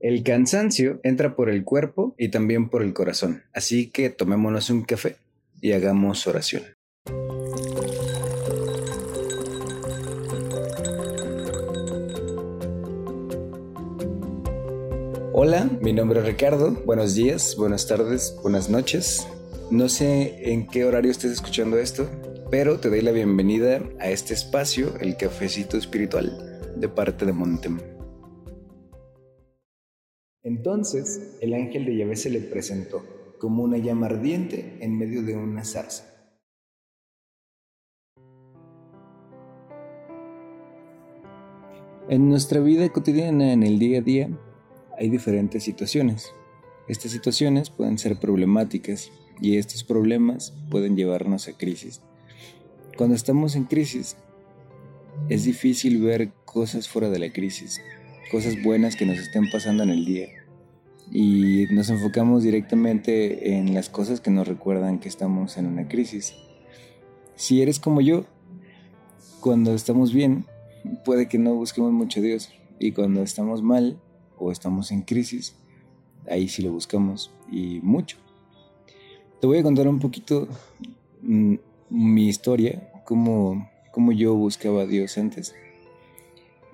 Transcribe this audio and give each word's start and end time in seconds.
El 0.00 0.22
cansancio 0.22 0.98
entra 1.02 1.36
por 1.36 1.50
el 1.50 1.62
cuerpo 1.62 2.14
y 2.16 2.30
también 2.30 2.70
por 2.70 2.82
el 2.82 2.94
corazón, 2.94 3.42
así 3.52 3.90
que 3.90 4.08
tomémonos 4.08 4.70
un 4.70 4.82
café 4.82 5.16
y 5.60 5.72
hagamos 5.72 6.26
oración. 6.26 6.62
Hola, 15.34 15.68
mi 15.82 15.92
nombre 15.92 16.20
es 16.20 16.26
Ricardo. 16.26 16.70
Buenos 16.86 17.14
días, 17.14 17.54
buenas 17.58 17.86
tardes, 17.86 18.34
buenas 18.42 18.70
noches. 18.70 19.28
No 19.70 19.90
sé 19.90 20.50
en 20.50 20.66
qué 20.66 20.86
horario 20.86 21.10
estés 21.10 21.32
escuchando 21.32 21.76
esto, 21.76 22.08
pero 22.50 22.80
te 22.80 22.88
doy 22.88 23.02
la 23.02 23.12
bienvenida 23.12 23.82
a 23.98 24.08
este 24.08 24.32
espacio, 24.32 24.94
el 24.98 25.18
cafecito 25.18 25.76
espiritual, 25.76 26.58
de 26.74 26.88
parte 26.88 27.26
de 27.26 27.34
Montem. 27.34 27.99
Entonces 30.42 31.36
el 31.40 31.52
ángel 31.52 31.84
de 31.84 31.96
Yahvé 31.96 32.16
se 32.16 32.30
le 32.30 32.40
presentó 32.40 33.04
como 33.38 33.62
una 33.62 33.76
llama 33.78 34.06
ardiente 34.06 34.78
en 34.80 34.96
medio 34.96 35.22
de 35.22 35.36
una 35.36 35.64
zarza. 35.64 36.06
En 42.08 42.28
nuestra 42.28 42.60
vida 42.60 42.88
cotidiana, 42.88 43.52
en 43.52 43.62
el 43.62 43.78
día 43.78 43.98
a 43.98 44.02
día, 44.02 44.30
hay 44.98 45.10
diferentes 45.10 45.62
situaciones. 45.62 46.32
Estas 46.88 47.12
situaciones 47.12 47.70
pueden 47.70 47.98
ser 47.98 48.18
problemáticas 48.18 49.12
y 49.40 49.58
estos 49.58 49.84
problemas 49.84 50.52
pueden 50.70 50.96
llevarnos 50.96 51.48
a 51.48 51.56
crisis. 51.56 52.00
Cuando 52.96 53.14
estamos 53.14 53.54
en 53.54 53.64
crisis, 53.64 54.16
es 55.28 55.44
difícil 55.44 56.02
ver 56.02 56.32
cosas 56.44 56.88
fuera 56.88 57.10
de 57.10 57.18
la 57.20 57.32
crisis 57.32 57.80
cosas 58.30 58.62
buenas 58.62 58.94
que 58.94 59.06
nos 59.06 59.18
estén 59.18 59.50
pasando 59.50 59.82
en 59.82 59.90
el 59.90 60.04
día. 60.04 60.28
Y 61.10 61.66
nos 61.72 61.90
enfocamos 61.90 62.44
directamente 62.44 63.56
en 63.56 63.74
las 63.74 63.88
cosas 63.88 64.20
que 64.20 64.30
nos 64.30 64.46
recuerdan 64.46 65.00
que 65.00 65.08
estamos 65.08 65.56
en 65.56 65.66
una 65.66 65.88
crisis. 65.88 66.34
Si 67.34 67.60
eres 67.60 67.80
como 67.80 68.00
yo, 68.00 68.24
cuando 69.40 69.74
estamos 69.74 70.12
bien, 70.12 70.44
puede 71.04 71.26
que 71.26 71.38
no 71.38 71.54
busquemos 71.54 71.92
mucho 71.92 72.20
a 72.20 72.22
Dios. 72.22 72.50
Y 72.78 72.92
cuando 72.92 73.22
estamos 73.22 73.62
mal 73.62 73.98
o 74.38 74.52
estamos 74.52 74.92
en 74.92 75.02
crisis, 75.02 75.56
ahí 76.30 76.48
sí 76.48 76.62
lo 76.62 76.70
buscamos 76.70 77.32
y 77.50 77.80
mucho. 77.82 78.16
Te 79.40 79.48
voy 79.48 79.58
a 79.58 79.62
contar 79.64 79.88
un 79.88 79.98
poquito 79.98 80.46
mm, 81.22 81.54
mi 81.90 82.28
historia, 82.28 82.92
cómo, 83.04 83.68
cómo 83.90 84.12
yo 84.12 84.34
buscaba 84.34 84.82
a 84.82 84.86
Dios 84.86 85.18
antes. 85.18 85.52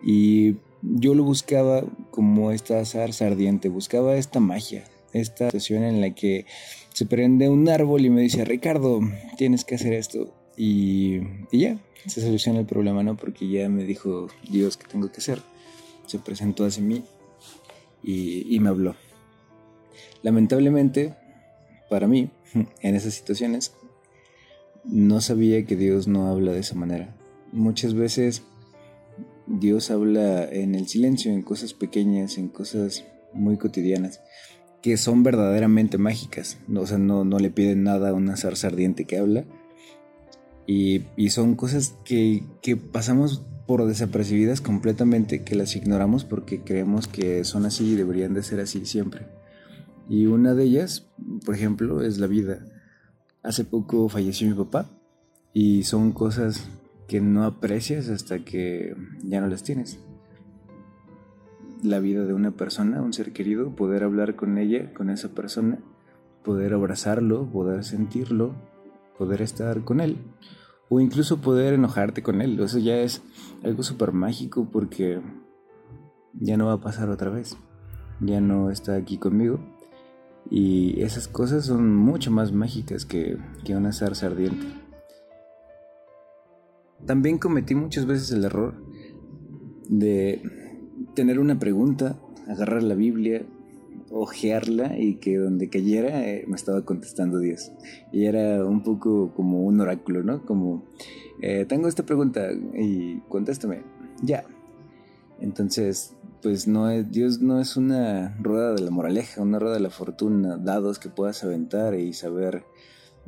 Y 0.05 0.57
yo 0.83 1.15
lo 1.15 1.25
buscaba 1.25 1.85
como 2.11 2.51
esta 2.51 2.85
zarza 2.85 3.27
ardiente, 3.27 3.69
buscaba 3.69 4.17
esta 4.17 4.41
magia, 4.41 4.85
esta 5.13 5.47
situación 5.47 5.83
en 5.85 6.01
la 6.01 6.15
que 6.15 6.47
se 6.93 7.07
prende 7.07 7.49
un 7.49 7.69
árbol 7.69 8.05
y 8.05 8.11
me 8.11 8.23
dice, 8.23 8.45
Ricardo, 8.45 9.01
tienes 9.37 9.65
que 9.65 9.75
hacer 9.75 9.93
esto. 9.93 10.33
Y, 10.57 11.21
ya, 11.53 11.79
se 12.07 12.23
soluciona 12.23 12.61
el 12.61 12.67
problema, 12.67 13.03
¿no? 13.03 13.17
Porque 13.17 13.49
ya 13.49 13.69
me 13.69 13.85
dijo 13.85 14.29
Dios 14.49 14.77
que 14.77 14.87
tengo 14.87 15.11
que 15.11 15.19
hacer. 15.19 15.41
Se 16.07 16.19
presentó 16.19 16.65
hacia 16.65 16.83
mí 16.83 17.05
y, 18.03 18.55
y 18.55 18.61
me 18.61 18.69
habló. 18.69 18.95
Lamentablemente, 20.23 21.15
para 21.91 22.07
mí, 22.07 22.31
en 22.81 22.95
esas 22.95 23.15
situaciones, 23.15 23.75
no 24.85 25.21
sabía 25.21 25.65
que 25.65 25.77
Dios 25.77 26.07
no 26.09 26.29
habla 26.29 26.53
de 26.53 26.61
esa 26.61 26.75
manera. 26.75 27.15
Muchas 27.53 27.95
veces 27.95 28.43
Dios 29.47 29.91
habla 29.91 30.45
en 30.45 30.75
el 30.75 30.89
silencio, 30.89 31.33
en 31.33 31.43
cosas 31.43 31.73
pequeñas, 31.73 32.39
en 32.39 32.49
cosas 32.49 33.05
muy 33.33 33.57
cotidianas, 33.57 34.21
que 34.83 34.97
son 34.97 35.23
verdaderamente 35.23 35.99
mágicas. 35.99 36.59
O 36.75 36.87
sea, 36.87 36.99
no, 36.99 37.25
no 37.25 37.39
le 37.39 37.51
piden 37.51 37.85
nada 37.85 38.11
a 38.11 38.15
una 38.15 38.37
zarza 38.37 38.69
ardiente 38.69 39.05
que 39.05 39.19
habla. 39.19 39.45
Y, 40.67 41.05
son 41.31 41.55
cosas 41.55 41.95
que, 42.05 42.43
que 42.61 42.77
pasamos 42.77 43.45
por 43.67 43.87
desapercibidas 43.87 44.61
completamente, 44.61 45.43
que 45.43 45.55
las 45.55 45.77
ignoramos 45.77 46.25
porque 46.25 46.63
creemos 46.63 47.07
que 47.07 47.45
son 47.45 47.67
así 47.67 47.93
y 47.93 47.97
deberían 47.97 48.35
de 48.35 48.43
ser 48.43 48.61
así 48.61 48.85
siempre. 48.85 49.27
Y 50.09 50.27
una 50.27 50.55
de 50.55 50.65
ellas, 50.65 51.07
por 51.45 51.55
ejemplo, 51.55 52.03
es 52.03 52.19
la 52.19 52.27
vida. 52.27 52.65
Hace 53.43 53.65
poco 53.65 54.09
falleció 54.09 54.49
mi 54.49 54.55
papá 54.55 54.91
y 55.53 55.85
son 55.85 56.13
cosas 56.13 56.69
que 57.07 57.21
no 57.21 57.45
aprecias 57.45 58.09
hasta 58.09 58.41
que 58.41 58.97
ya 59.23 59.41
no 59.41 59.47
las 59.47 59.63
tienes. 59.63 59.99
La 61.83 62.01
vida 62.01 62.25
de 62.25 62.35
una 62.35 62.53
persona, 62.53 63.03
un 63.03 63.13
ser 63.13 63.33
querido, 63.33 63.77
poder 63.77 64.03
hablar 64.03 64.35
con 64.35 64.59
ella, 64.59 64.93
con 64.95 65.11
esa 65.11 65.29
persona, 65.35 65.79
poder 66.43 66.75
abrazarlo, 66.75 67.47
poder 67.51 67.85
sentirlo, 67.85 68.55
poder 69.19 69.43
estar 69.43 69.85
con 69.85 70.01
él, 70.01 70.19
o 70.89 71.01
incluso 71.01 71.41
poder 71.41 71.75
enojarte 71.75 72.23
con 72.23 72.41
él. 72.41 72.59
Eso 72.61 72.79
ya 72.79 72.97
es 72.99 73.23
algo 73.63 73.83
súper 73.83 74.13
mágico 74.13 74.69
porque 74.71 75.21
ya 76.33 76.57
no 76.57 76.67
va 76.67 76.75
a 76.75 76.81
pasar 76.81 77.09
otra 77.11 77.31
vez, 77.31 77.57
ya 78.21 78.41
no 78.41 78.71
está 78.71 78.95
aquí 78.97 79.19
conmigo. 79.19 79.61
Y 80.49 81.03
esas 81.03 81.27
cosas 81.27 81.67
son 81.67 81.95
mucho 81.95 82.31
más 82.31 82.53
mágicas 82.53 83.05
que, 83.05 83.37
que 83.65 83.75
una 83.75 83.93
zarza 83.93 84.27
ardiente. 84.27 84.67
También 87.07 87.39
cometí 87.39 87.77
muchas 87.77 88.05
veces 88.05 88.33
el 88.33 88.45
error 88.45 88.75
de 89.89 90.43
tener 91.15 91.39
una 91.39 91.59
pregunta, 91.59 92.19
agarrar 92.49 92.83
la 92.83 92.97
Biblia, 92.97 93.47
ojearla 94.11 94.99
y 94.99 95.17
que 95.17 95.37
donde 95.37 95.69
cayera 95.69 96.29
eh, 96.29 96.45
me 96.49 96.57
estaba 96.57 96.85
contestando 96.85 97.39
Dios. 97.39 97.71
Y 98.13 98.27
era 98.27 98.65
un 98.65 98.83
poco 98.83 99.33
como 99.35 99.63
un 99.63 99.81
oráculo, 99.81 100.25
¿no? 100.25 100.45
Como, 100.45 100.85
eh, 101.41 101.65
tengo 101.69 101.87
esta 101.87 102.05
pregunta 102.05 102.49
y 102.75 103.21
contéstame, 103.29 103.85
ya. 104.23 104.45
Entonces, 105.41 106.17
pues 106.43 106.67
no 106.67 106.91
es, 106.91 107.09
Dios 107.11 107.41
no 107.41 107.61
es 107.61 107.77
una 107.77 108.37
rueda 108.41 108.75
de 108.75 108.83
la 108.83 108.91
moraleja, 108.91 109.43
una 109.43 109.61
rueda 109.61 109.75
de 109.75 109.81
la 109.81 109.91
fortuna, 109.91 110.57
dados 110.57 110.99
que 110.99 111.09
puedas 111.09 111.45
aventar 111.45 111.95
y 111.95 112.13
saber 112.15 112.65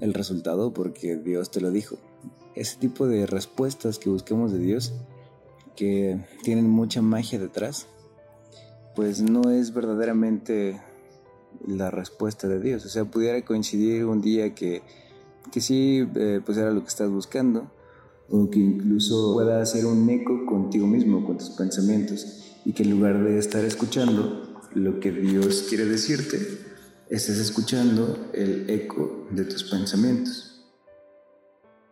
el 0.00 0.14
resultado 0.14 0.72
porque 0.72 1.16
Dios 1.16 1.50
te 1.52 1.60
lo 1.60 1.70
dijo 1.70 1.98
ese 2.54 2.76
tipo 2.78 3.06
de 3.06 3.26
respuestas 3.26 3.98
que 3.98 4.10
busquemos 4.10 4.52
de 4.52 4.58
Dios, 4.58 4.92
que 5.76 6.24
tienen 6.42 6.68
mucha 6.68 7.02
magia 7.02 7.38
detrás, 7.38 7.86
pues 8.96 9.22
no 9.22 9.50
es 9.50 9.72
verdaderamente 9.72 10.80
la 11.66 11.90
respuesta 11.90 12.48
de 12.48 12.60
Dios. 12.60 12.84
O 12.84 12.88
sea, 12.88 13.04
pudiera 13.04 13.44
coincidir 13.44 14.04
un 14.04 14.20
día 14.20 14.54
que, 14.54 14.82
que 15.52 15.60
sí, 15.60 16.06
eh, 16.16 16.40
pues 16.44 16.58
era 16.58 16.72
lo 16.72 16.82
que 16.82 16.88
estás 16.88 17.10
buscando, 17.10 17.70
o 18.28 18.50
que 18.50 18.58
incluso 18.58 19.34
pueda 19.34 19.62
hacer 19.62 19.86
un 19.86 20.08
eco 20.10 20.44
contigo 20.46 20.86
mismo, 20.86 21.24
con 21.24 21.38
tus 21.38 21.50
pensamientos, 21.50 22.56
y 22.64 22.72
que 22.72 22.82
en 22.82 22.90
lugar 22.90 23.22
de 23.22 23.38
estar 23.38 23.64
escuchando 23.64 24.60
lo 24.74 25.00
que 25.00 25.12
Dios 25.12 25.66
quiere 25.68 25.84
decirte, 25.84 26.38
estés 27.08 27.38
escuchando 27.38 28.30
el 28.34 28.68
eco 28.68 29.26
de 29.30 29.44
tus 29.44 29.64
pensamientos. 29.64 30.47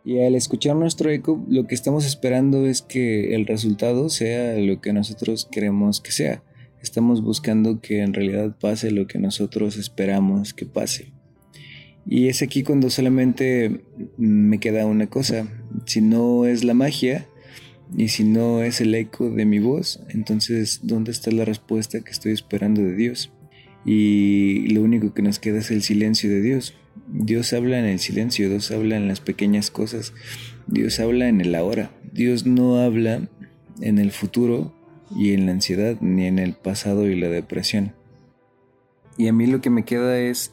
Y 0.06 0.20
al 0.20 0.36
escuchar 0.36 0.76
nuestro 0.76 1.10
eco, 1.10 1.44
lo 1.48 1.66
que 1.66 1.74
estamos 1.74 2.06
esperando 2.06 2.64
es 2.64 2.80
que 2.80 3.34
el 3.34 3.44
resultado 3.44 4.08
sea 4.08 4.56
lo 4.56 4.80
que 4.80 4.92
nosotros 4.92 5.48
queremos 5.50 6.00
que 6.00 6.12
sea. 6.12 6.44
Estamos 6.80 7.24
buscando 7.24 7.80
que 7.80 8.02
en 8.02 8.14
realidad 8.14 8.56
pase 8.56 8.92
lo 8.92 9.08
que 9.08 9.18
nosotros 9.18 9.76
esperamos 9.76 10.54
que 10.54 10.64
pase. 10.64 11.10
Y 12.06 12.28
es 12.28 12.40
aquí 12.40 12.62
cuando 12.62 12.88
solamente 12.88 13.80
me 14.16 14.60
queda 14.60 14.86
una 14.86 15.08
cosa. 15.08 15.48
Si 15.86 16.00
no 16.00 16.46
es 16.46 16.62
la 16.62 16.74
magia 16.74 17.26
y 17.96 18.06
si 18.06 18.22
no 18.22 18.62
es 18.62 18.80
el 18.80 18.94
eco 18.94 19.28
de 19.28 19.44
mi 19.44 19.58
voz, 19.58 19.98
entonces 20.10 20.82
¿dónde 20.84 21.10
está 21.10 21.32
la 21.32 21.44
respuesta 21.44 22.00
que 22.04 22.12
estoy 22.12 22.30
esperando 22.30 22.80
de 22.80 22.94
Dios? 22.94 23.32
Y 23.84 24.68
lo 24.68 24.82
único 24.82 25.12
que 25.14 25.22
nos 25.22 25.40
queda 25.40 25.58
es 25.58 25.72
el 25.72 25.82
silencio 25.82 26.30
de 26.30 26.42
Dios. 26.42 26.74
Dios 27.08 27.52
habla 27.52 27.78
en 27.78 27.84
el 27.84 27.98
silencio, 27.98 28.48
Dios 28.48 28.70
habla 28.70 28.96
en 28.96 29.08
las 29.08 29.20
pequeñas 29.20 29.70
cosas, 29.70 30.12
Dios 30.66 30.98
habla 31.00 31.28
en 31.28 31.40
el 31.40 31.54
ahora. 31.54 31.90
Dios 32.12 32.46
no 32.46 32.78
habla 32.78 33.28
en 33.80 33.98
el 33.98 34.10
futuro 34.10 34.74
y 35.14 35.34
en 35.34 35.46
la 35.46 35.52
ansiedad, 35.52 35.96
ni 36.00 36.26
en 36.26 36.38
el 36.38 36.54
pasado 36.54 37.08
y 37.08 37.18
la 37.18 37.28
depresión. 37.28 37.94
Y 39.16 39.28
a 39.28 39.32
mí 39.32 39.46
lo 39.46 39.60
que 39.60 39.70
me 39.70 39.84
queda 39.84 40.18
es 40.18 40.52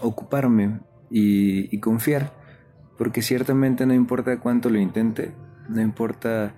ocuparme 0.00 0.80
y, 1.10 1.78
confiar, 1.78 2.32
porque 2.96 3.22
ciertamente 3.22 3.86
no 3.86 3.94
importa 3.94 4.38
cuánto 4.40 4.70
lo 4.70 4.78
intente, 4.78 5.32
no 5.68 5.80
importa 5.80 6.54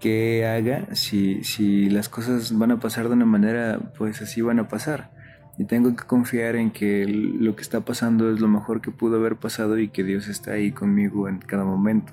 qué 0.00 0.46
haga, 0.46 0.94
si, 0.94 1.44
si 1.44 1.88
las 1.88 2.08
cosas 2.08 2.56
van 2.56 2.72
a 2.72 2.80
pasar 2.80 3.08
de 3.08 3.14
una 3.14 3.26
manera, 3.26 3.92
pues 3.96 4.20
así 4.20 4.40
van 4.42 4.58
a 4.58 4.68
pasar. 4.68 5.13
Y 5.56 5.64
tengo 5.66 5.94
que 5.94 6.04
confiar 6.04 6.56
en 6.56 6.72
que 6.72 7.06
lo 7.06 7.54
que 7.54 7.62
está 7.62 7.80
pasando 7.82 8.32
es 8.32 8.40
lo 8.40 8.48
mejor 8.48 8.80
que 8.80 8.90
pudo 8.90 9.16
haber 9.16 9.36
pasado 9.36 9.78
y 9.78 9.88
que 9.88 10.02
Dios 10.02 10.26
está 10.26 10.52
ahí 10.52 10.72
conmigo 10.72 11.28
en 11.28 11.38
cada 11.38 11.64
momento. 11.64 12.12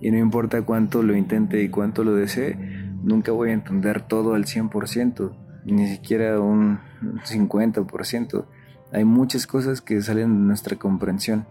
Y 0.00 0.10
no 0.10 0.18
importa 0.18 0.62
cuánto 0.62 1.02
lo 1.04 1.16
intente 1.16 1.62
y 1.62 1.68
cuánto 1.68 2.02
lo 2.02 2.14
desee, 2.14 2.56
nunca 3.04 3.30
voy 3.30 3.50
a 3.50 3.52
entender 3.52 4.02
todo 4.02 4.34
al 4.34 4.46
100%, 4.46 5.32
ni 5.66 5.86
siquiera 5.86 6.40
un 6.40 6.80
50%. 7.24 8.46
Hay 8.92 9.04
muchas 9.04 9.46
cosas 9.46 9.80
que 9.80 10.02
salen 10.02 10.32
de 10.32 10.46
nuestra 10.48 10.76
comprensión 10.76 11.46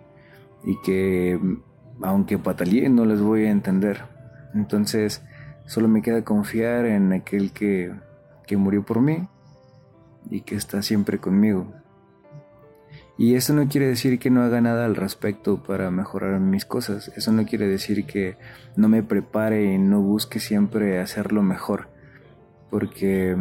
y 0.66 0.76
que 0.84 1.40
aunque 2.02 2.38
patalee 2.38 2.90
no 2.90 3.06
las 3.06 3.22
voy 3.22 3.46
a 3.46 3.52
entender. 3.52 4.02
Entonces 4.54 5.24
solo 5.66 5.88
me 5.88 6.02
queda 6.02 6.26
confiar 6.26 6.86
en 6.86 7.14
aquel 7.14 7.54
que, 7.54 7.94
que 8.46 8.58
murió 8.58 8.84
por 8.84 9.00
mí 9.00 9.30
y 10.32 10.42
que 10.42 10.56
está 10.56 10.82
siempre 10.82 11.20
conmigo. 11.20 11.72
Y 13.18 13.36
eso 13.36 13.54
no 13.54 13.68
quiere 13.68 13.86
decir 13.86 14.18
que 14.18 14.32
no 14.32 14.42
haga 14.42 14.62
nada 14.62 14.86
al 14.86 14.96
respecto 14.96 15.62
para 15.62 15.92
mejorar 15.92 16.40
mis 16.40 16.66
cosas. 16.66 17.12
Eso 17.16 17.32
no 17.32 17.46
quiere 17.46 17.68
decir 17.68 18.06
que 18.08 18.38
no 18.76 18.90
me 18.90 19.04
prepare 19.04 19.74
y 19.74 19.78
no 19.78 20.02
busque 20.02 20.40
siempre 20.40 21.00
hacerlo 21.00 21.44
mejor. 21.44 21.90
Porque, 22.72 23.38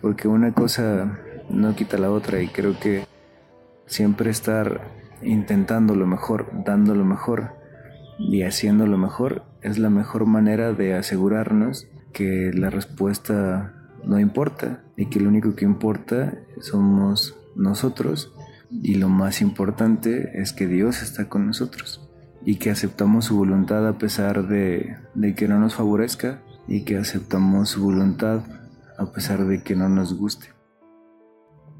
porque 0.00 0.28
una 0.28 0.52
cosa 0.54 1.18
no 1.48 1.74
quita 1.74 1.98
la 1.98 2.12
otra 2.12 2.40
y 2.40 2.46
creo 2.48 2.78
que 2.78 3.04
siempre 3.86 4.30
estar 4.30 4.82
intentando 5.22 5.96
lo 5.96 6.06
mejor, 6.06 6.50
dando 6.64 6.94
lo 6.94 7.04
mejor 7.04 7.54
y 8.18 8.42
haciendo 8.42 8.86
lo 8.86 8.98
mejor 8.98 9.42
es 9.62 9.78
la 9.78 9.90
mejor 9.90 10.26
manera 10.26 10.72
de 10.72 10.94
asegurarnos 10.94 11.88
que 12.12 12.52
la 12.54 12.70
respuesta 12.70 13.73
no 14.06 14.18
importa 14.18 14.82
y 14.96 15.06
que 15.06 15.20
lo 15.20 15.28
único 15.28 15.54
que 15.54 15.64
importa 15.64 16.38
somos 16.60 17.36
nosotros 17.56 18.32
y 18.70 18.94
lo 18.96 19.08
más 19.08 19.40
importante 19.40 20.40
es 20.40 20.52
que 20.52 20.66
Dios 20.66 21.02
está 21.02 21.28
con 21.28 21.46
nosotros 21.46 22.08
y 22.44 22.56
que 22.56 22.70
aceptamos 22.70 23.26
su 23.26 23.36
voluntad 23.36 23.86
a 23.86 23.98
pesar 23.98 24.46
de, 24.48 24.96
que 25.36 25.48
no 25.48 25.58
nos 25.58 25.74
favorezca 25.74 26.42
y 26.68 26.82
que 26.82 26.96
aceptamos 26.96 27.70
su 27.70 27.82
voluntad 27.82 28.40
a 28.98 29.12
pesar 29.12 29.46
de 29.46 29.62
que 29.62 29.76
no 29.76 29.88
nos 29.88 30.16
guste. 30.16 30.48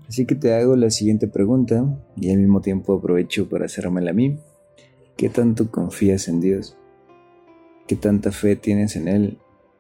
Así 0.08 0.26
que 0.26 0.34
te 0.34 0.54
hago 0.54 0.76
la 0.76 0.90
siguiente 0.90 1.28
pregunta 1.28 1.84
y 2.16 2.30
al 2.30 2.38
mismo 2.38 2.60
tiempo 2.60 2.94
aprovecho 2.94 3.48
para 3.48 3.66
hacérmela 3.66 4.10
a 4.10 4.14
mí. 4.14 4.38
¿Qué 5.16 5.28
tanto 5.28 5.70
confías 5.70 6.28
en 6.28 6.40
Dios? 6.40 6.76
¿Qué 7.86 7.96
tanta 7.96 8.32
fe 8.32 8.56
tienes 8.56 8.96
en 8.96 9.08
Él? 9.08 9.38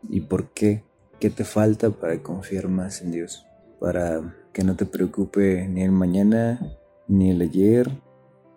¿Y 0.08 0.22
por 0.22 0.50
qué? 0.52 0.84
¿Qué 1.20 1.30
te 1.30 1.44
falta 1.44 1.90
para 1.90 2.22
confiar 2.22 2.68
más 2.68 3.00
en 3.00 3.12
Dios? 3.12 3.46
Para 3.80 4.34
que 4.52 4.64
no 4.64 4.76
te 4.76 4.86
preocupe 4.86 5.66
ni 5.68 5.82
el 5.82 5.92
mañana 5.92 6.60
ni 7.08 7.30
el 7.30 7.42
ayer, 7.42 7.90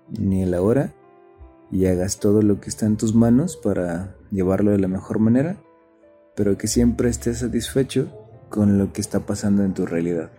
ni 0.09 0.43
el 0.43 0.53
ahora, 0.53 0.93
y 1.71 1.85
hagas 1.85 2.19
todo 2.19 2.41
lo 2.41 2.59
que 2.59 2.69
está 2.69 2.85
en 2.85 2.97
tus 2.97 3.13
manos 3.13 3.57
para 3.57 4.15
llevarlo 4.31 4.71
de 4.71 4.79
la 4.79 4.87
mejor 4.87 5.19
manera, 5.19 5.57
pero 6.35 6.57
que 6.57 6.67
siempre 6.67 7.09
estés 7.09 7.39
satisfecho 7.39 8.07
con 8.49 8.77
lo 8.77 8.93
que 8.93 9.01
está 9.01 9.21
pasando 9.21 9.63
en 9.63 9.73
tu 9.73 9.85
realidad. 9.85 10.31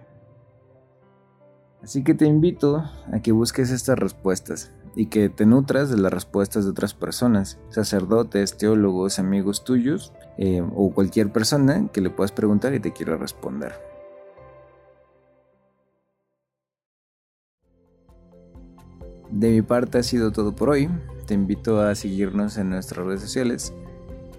Así 1.83 2.03
que 2.03 2.15
te 2.15 2.27
invito 2.27 2.77
a 2.77 3.21
que 3.23 3.33
busques 3.33 3.71
estas 3.71 3.99
respuestas 3.99 4.73
y 4.99 5.07
que 5.07 5.29
te 5.29 5.47
nutras 5.47 5.91
de 5.91 5.97
las 5.97 6.13
respuestas 6.13 6.65
de 6.65 6.73
otras 6.73 6.93
personas, 6.93 7.61
sacerdotes, 7.71 8.57
teólogos, 8.57 9.21
amigos 9.21 9.63
tuyos 9.63 10.13
eh, 10.39 10.61
o 10.75 10.93
cualquier 10.93 11.33
persona 11.33 11.89
que 11.93 12.01
le 12.01 12.11
puedas 12.11 12.33
preguntar 12.33 12.75
y 12.75 12.81
te 12.81 12.93
quiera 12.93 13.17
responder. 13.17 13.75
De 19.31 19.51
mi 19.53 19.63
parte 19.63 19.99
ha 19.99 20.03
sido 20.03 20.33
todo 20.33 20.57
por 20.57 20.71
hoy. 20.71 20.91
Te 21.27 21.35
invito 21.35 21.81
a 21.81 21.95
seguirnos 21.95 22.57
en 22.57 22.71
nuestras 22.71 23.07
redes 23.07 23.21
sociales, 23.21 23.73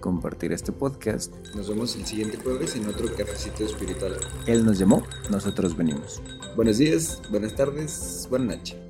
compartir 0.00 0.52
este 0.52 0.72
podcast. 0.72 1.34
Nos 1.54 1.70
vemos 1.70 1.96
el 1.96 2.04
siguiente 2.04 2.36
jueves 2.36 2.76
en 2.76 2.86
otro 2.86 3.06
cafecito 3.16 3.64
espiritual. 3.64 4.12
Él 4.46 4.66
nos 4.66 4.78
llamó, 4.78 5.04
nosotros 5.30 5.74
venimos. 5.74 6.20
Buenos 6.54 6.76
días, 6.76 7.22
buenas 7.30 7.56
tardes, 7.56 8.26
buenas 8.28 8.58
noches. 8.58 8.89